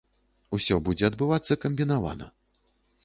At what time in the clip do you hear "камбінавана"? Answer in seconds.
1.67-2.33